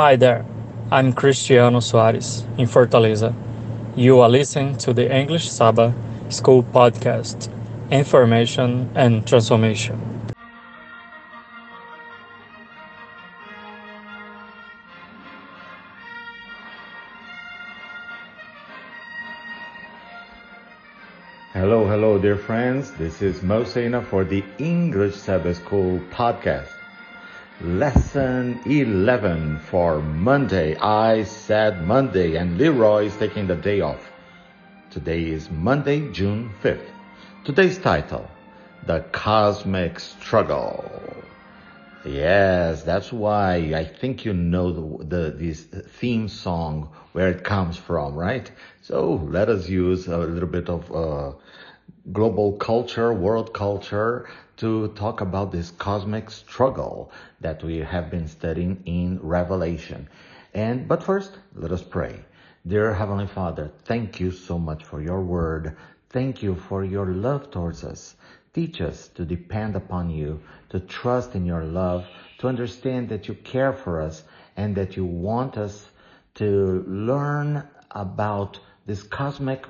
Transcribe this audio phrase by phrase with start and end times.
[0.00, 0.46] Hi there,
[0.90, 3.34] I'm Cristiano Soares in Fortaleza.
[3.94, 5.92] You are listening to the English Sabbath
[6.30, 7.52] School Podcast
[7.90, 10.00] Information and Transformation.
[21.52, 22.90] Hello, hello, dear friends.
[22.92, 26.79] This is Mosena for the English Sabbath School podcast.
[27.62, 30.76] Lesson 11 for Monday.
[30.76, 34.10] I said Monday, and Leroy is taking the day off.
[34.88, 36.88] Today is Monday, June 5th.
[37.44, 38.26] Today's title
[38.86, 40.90] The Cosmic Struggle.
[42.04, 47.76] Yes, that's why I think you know the, the this theme song where it comes
[47.78, 48.50] from, right?
[48.82, 51.32] So let us use a little bit of uh,
[52.12, 58.82] global culture, world culture to talk about this cosmic struggle that we have been studying
[58.86, 60.08] in Revelation.
[60.54, 62.24] And, but first, let us pray.
[62.66, 65.76] Dear Heavenly Father, thank you so much for your word.
[66.10, 68.16] Thank you for your love towards us.
[68.52, 72.06] Teach us to depend upon you, to trust in your love,
[72.38, 74.24] to understand that you care for us
[74.56, 75.88] and that you want us
[76.34, 77.62] to learn
[77.92, 79.66] about this cosmic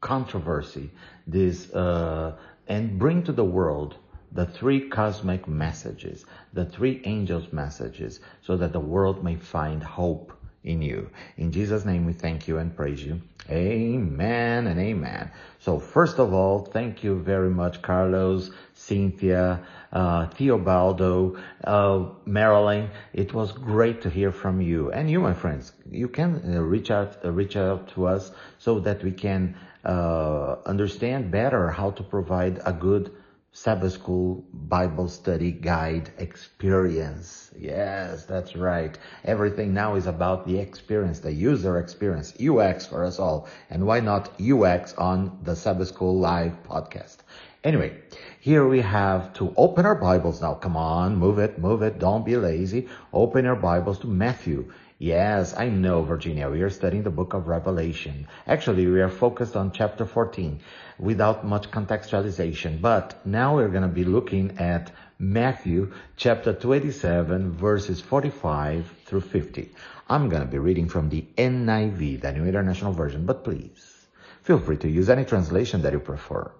[0.00, 0.90] controversy,
[1.26, 3.96] this, uh, and bring to the world
[4.32, 10.37] the three cosmic messages, the three angels' messages, so that the world may find hope
[10.64, 11.10] in you.
[11.36, 13.20] In Jesus' name we thank you and praise you.
[13.50, 15.30] Amen and amen.
[15.60, 19.60] So first of all, thank you very much, Carlos, Cynthia,
[19.92, 22.90] uh, Theobaldo, uh, Marilyn.
[23.14, 25.72] It was great to hear from you and you, my friends.
[25.90, 30.56] You can uh, reach out, uh, reach out to us so that we can uh,
[30.66, 33.10] understand better how to provide a good
[33.52, 37.50] Sabbath School Bible Study Guide experience.
[37.58, 38.96] Yes, that's right.
[39.24, 43.48] Everything now is about the experience, the user experience, UX for us all.
[43.70, 47.18] And why not UX on the Sabbath School Live podcast?
[47.64, 48.00] Anyway,
[48.38, 50.54] here we have to open our Bibles now.
[50.54, 51.98] Come on, move it, move it.
[51.98, 52.86] Don't be lazy.
[53.12, 54.70] Open your Bibles to Matthew.
[55.00, 56.50] Yes, I know, Virginia.
[56.50, 58.26] We are studying the book of Revelation.
[58.48, 60.58] Actually, we are focused on chapter 14
[60.98, 62.80] without much contextualization.
[62.80, 69.70] But now we're going to be looking at Matthew chapter 27 verses 45 through 50.
[70.08, 74.06] I'm going to be reading from the NIV, the New International Version, but please
[74.42, 76.50] feel free to use any translation that you prefer.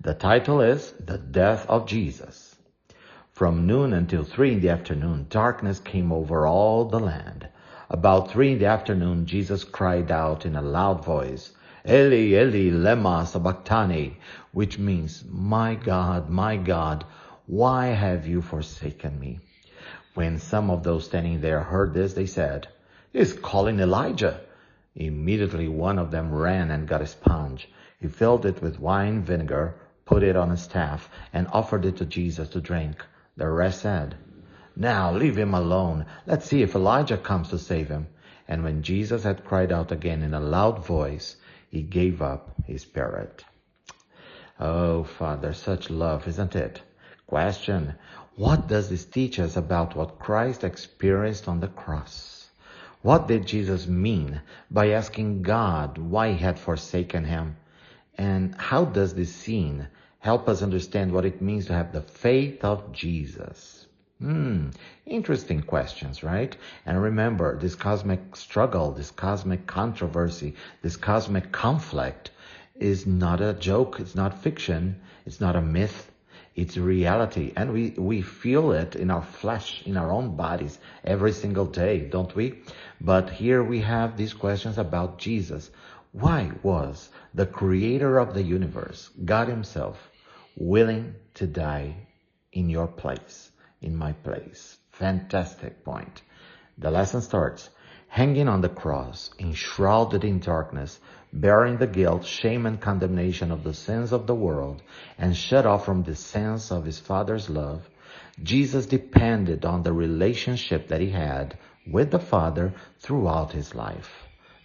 [0.00, 2.53] The title is The Death of Jesus.
[3.34, 7.48] From noon until three in the afternoon, darkness came over all the land.
[7.90, 11.50] About three in the afternoon, Jesus cried out in a loud voice,
[11.84, 14.18] Eli, Eli, lema sabachthani,
[14.52, 17.04] which means, My God, my God,
[17.46, 19.40] why have you forsaken me?
[20.14, 22.68] When some of those standing there heard this, they said,
[23.12, 24.42] He's calling Elijah.
[24.94, 27.68] Immediately one of them ran and got a sponge.
[28.00, 29.74] He filled it with wine vinegar,
[30.04, 33.04] put it on a staff, and offered it to Jesus to drink.
[33.36, 34.14] The rest said,
[34.76, 36.06] Now leave him alone.
[36.26, 38.06] Let's see if Elijah comes to save him.
[38.46, 41.36] And when Jesus had cried out again in a loud voice,
[41.68, 43.44] he gave up his spirit.
[44.60, 46.80] Oh, Father, such love, isn't it?
[47.26, 47.94] Question.
[48.36, 52.50] What does this teach us about what Christ experienced on the cross?
[53.02, 54.40] What did Jesus mean
[54.70, 57.56] by asking God why he had forsaken him?
[58.16, 59.88] And how does this scene
[60.24, 63.86] help us understand what it means to have the faith of Jesus?
[64.18, 64.70] Hmm,
[65.04, 66.56] interesting questions, right?
[66.86, 72.30] And remember, this cosmic struggle, this cosmic controversy, this cosmic conflict
[72.74, 74.00] is not a joke.
[74.00, 74.98] It's not fiction.
[75.26, 76.10] It's not a myth.
[76.56, 77.52] It's reality.
[77.54, 82.00] And we, we feel it in our flesh, in our own bodies every single day,
[82.00, 82.60] don't we?
[82.98, 85.70] But here we have these questions about Jesus.
[86.12, 90.10] Why was the creator of the universe, God himself,
[90.56, 91.94] willing to die
[92.52, 93.50] in your place?
[93.84, 94.78] in my place.
[94.92, 96.22] Fantastic point.
[96.78, 97.68] The lesson starts
[98.08, 100.98] hanging on the cross, enshrouded in darkness,
[101.32, 104.82] bearing the guilt, shame, and condemnation of the sins of the world,
[105.18, 107.88] and shut off from the sense of his Father's love,
[108.42, 114.10] Jesus depended on the relationship that he had with the Father throughout his life.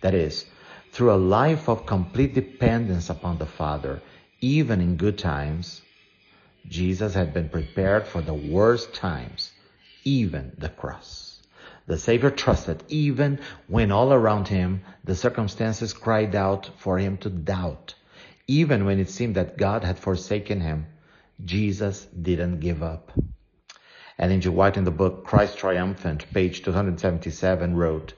[0.01, 0.45] That is,
[0.91, 4.01] through a life of complete dependence upon the Father,
[4.41, 5.81] even in good times,
[6.67, 9.51] Jesus had been prepared for the worst times,
[10.03, 11.41] even the cross.
[11.87, 17.29] The Savior trusted even when all around him the circumstances cried out for him to
[17.29, 17.95] doubt.
[18.47, 20.85] Even when it seemed that God had forsaken him,
[21.43, 23.11] Jesus didn't give up.
[24.19, 24.49] Ellen G.
[24.49, 28.13] White in the book Christ Triumphant, page 277, wrote,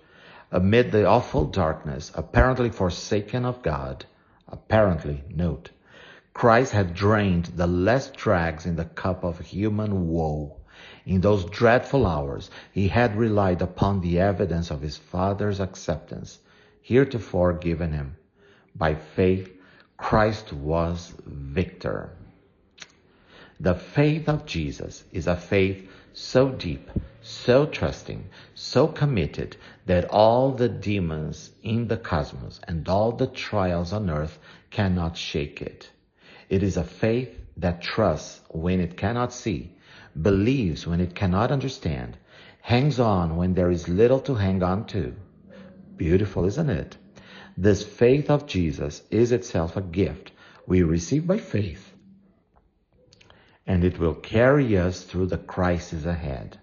[0.52, 4.06] Amid the awful darkness, apparently forsaken of God,
[4.48, 5.70] apparently, note,
[6.34, 10.58] Christ had drained the last dregs in the cup of human woe.
[11.06, 16.40] In those dreadful hours, he had relied upon the evidence of his Father's acceptance,
[16.82, 18.16] heretofore given him.
[18.76, 19.52] By faith,
[19.98, 22.12] Christ was victor.
[23.60, 26.90] The faith of Jesus is a faith so deep,
[27.22, 33.94] so trusting, so committed that all the demons in the cosmos and all the trials
[33.94, 34.40] on earth
[34.72, 35.92] cannot shake it.
[36.52, 39.76] It is a faith that trusts when it cannot see,
[40.22, 42.18] believes when it cannot understand,
[42.62, 45.16] hangs on when there is little to hang on to.
[45.98, 46.98] Beautiful, isn't it?
[47.58, 50.34] This faith of Jesus is itself a gift
[50.68, 51.92] we receive by faith
[53.66, 56.60] and it will carry us through the crisis ahead.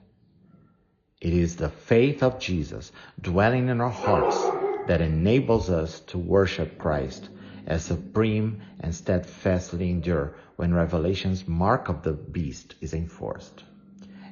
[1.20, 4.38] It is the faith of Jesus dwelling in our hearts
[4.86, 7.30] that enables us to worship Christ
[7.68, 13.62] as supreme and steadfastly endure when Revelation's mark of the beast is enforced.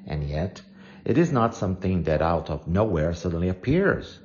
[0.04, 0.60] And yet,
[1.04, 4.18] it is not something that out of nowhere suddenly appears.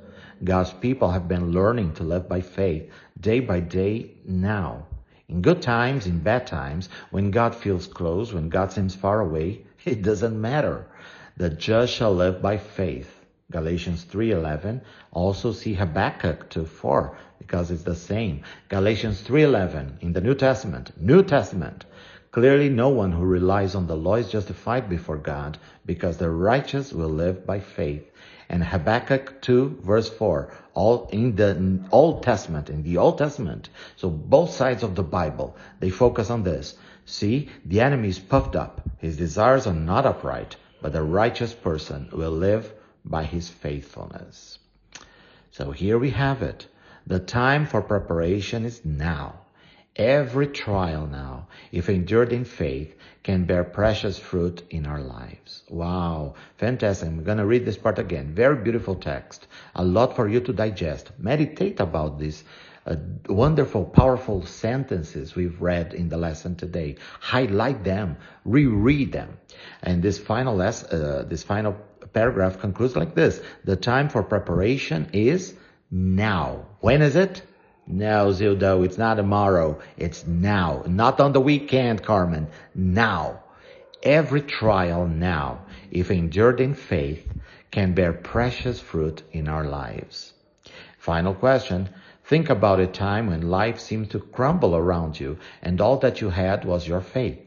[0.43, 4.87] God's people have been learning to live by faith day by day now
[5.31, 9.61] in good times, in bad times, when God feels close, when God seems far away,
[9.85, 10.85] it doesn't matter.
[11.37, 13.20] The just shall live by faith.
[13.51, 14.81] Galatians 3:11.
[15.11, 18.41] Also see Habakkuk 2:4 because it's the same.
[18.69, 20.91] Galatians 3:11 in the New Testament.
[20.97, 21.85] New Testament.
[22.31, 26.93] Clearly no one who relies on the law is justified before God because the righteous
[26.93, 28.09] will live by faith
[28.51, 33.69] and Habakkuk 2 verse 4, all in the Old Testament, in the Old Testament.
[33.95, 36.75] So both sides of the Bible, they focus on this.
[37.05, 38.81] See, the enemy is puffed up.
[38.97, 44.59] His desires are not upright, but the righteous person will live by his faithfulness.
[45.51, 46.67] So here we have it.
[47.07, 49.41] The time for preparation is now.
[49.95, 55.63] Every trial now, if endured in faith, can bear precious fruit in our lives.
[55.69, 57.09] Wow, fantastic.
[57.09, 58.33] I'm going to read this part again.
[58.33, 59.47] Very beautiful text.
[59.75, 61.11] A lot for you to digest.
[61.19, 62.43] Meditate about these
[62.85, 62.95] uh,
[63.27, 66.95] wonderful, powerful sentences we've read in the lesson today.
[67.19, 69.37] Highlight them, reread them.
[69.83, 71.75] And this final uh, this final
[72.13, 73.41] paragraph concludes like this.
[73.63, 75.53] The time for preparation is
[75.89, 76.65] now.
[76.79, 77.41] When is it?
[77.87, 79.79] No, Zildo, it's not tomorrow.
[79.97, 80.83] It's now.
[80.87, 82.47] Not on the weekend, Carmen.
[82.75, 83.43] Now.
[84.03, 87.27] Every trial now, if endured in faith,
[87.69, 90.33] can bear precious fruit in our lives.
[90.97, 91.89] Final question.
[92.23, 96.29] Think about a time when life seemed to crumble around you and all that you
[96.29, 97.39] had was your faith.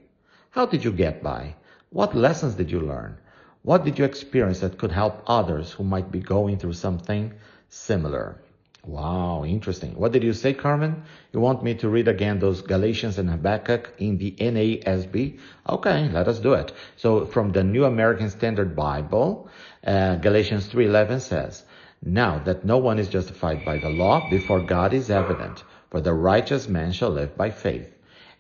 [0.51, 1.57] How did you get by?
[1.91, 3.19] What lessons did you learn?
[3.65, 7.33] What did you experience that could help others who might be going through something
[7.71, 8.37] similar?
[8.85, 9.95] Wow, interesting.
[9.97, 11.05] What did you say, Carmen?
[11.33, 15.39] You want me to read again those Galatians and Habakkuk in the NASB?
[15.67, 16.73] Okay, let us do it.
[16.97, 19.49] So from the New American Standard Bible,
[19.87, 21.65] uh, Galatians 3.11 says,
[22.03, 26.13] Now that no one is justified by the law, before God is evident, for the
[26.13, 27.91] righteous man shall live by faith.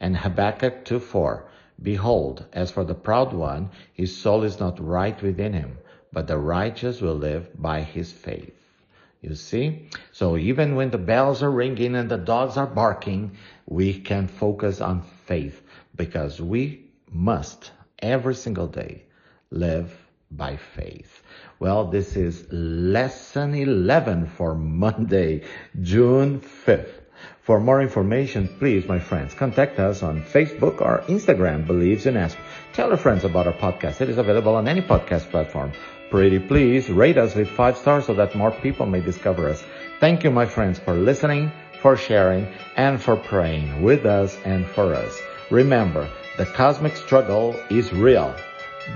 [0.00, 1.44] And Habakkuk 2.4,
[1.82, 5.78] Behold, as for the proud one, his soul is not right within him,
[6.12, 8.54] but the righteous will live by his faith.
[9.20, 9.88] You see?
[10.12, 14.80] So even when the bells are ringing and the dogs are barking, we can focus
[14.80, 15.62] on faith
[15.96, 19.04] because we must every single day
[19.50, 19.96] live
[20.30, 21.22] by faith.
[21.58, 25.44] Well, this is lesson 11 for Monday,
[25.80, 27.03] June 5th.
[27.42, 32.38] For more information, please, my friends, contact us on Facebook or Instagram, Believes in Asp.
[32.72, 34.00] Tell your friends about our podcast.
[34.00, 35.72] It is available on any podcast platform.
[36.10, 39.62] Pretty please rate us with five stars so that more people may discover us.
[40.00, 41.52] Thank you, my friends, for listening,
[41.82, 45.20] for sharing, and for praying with us and for us.
[45.50, 48.34] Remember, the cosmic struggle is real,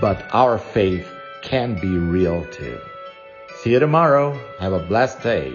[0.01, 1.07] but our faith
[1.43, 2.81] can be real too.
[3.57, 4.39] See you tomorrow.
[4.59, 5.53] Have a blessed day.